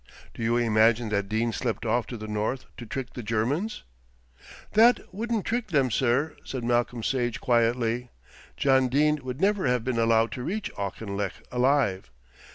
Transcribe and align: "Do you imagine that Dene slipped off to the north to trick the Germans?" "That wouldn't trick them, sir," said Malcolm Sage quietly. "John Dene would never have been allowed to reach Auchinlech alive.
"Do 0.33 0.41
you 0.41 0.57
imagine 0.57 1.09
that 1.09 1.29
Dene 1.29 1.53
slipped 1.53 1.85
off 1.85 2.07
to 2.07 2.17
the 2.17 2.27
north 2.27 2.65
to 2.77 2.87
trick 2.87 3.13
the 3.13 3.21
Germans?" 3.21 3.83
"That 4.71 5.13
wouldn't 5.13 5.45
trick 5.45 5.67
them, 5.67 5.91
sir," 5.91 6.35
said 6.43 6.63
Malcolm 6.63 7.03
Sage 7.03 7.39
quietly. 7.39 8.09
"John 8.57 8.87
Dene 8.89 9.23
would 9.23 9.39
never 9.39 9.67
have 9.67 9.83
been 9.83 9.99
allowed 9.99 10.31
to 10.31 10.41
reach 10.43 10.71
Auchinlech 10.75 11.43
alive. 11.51 12.09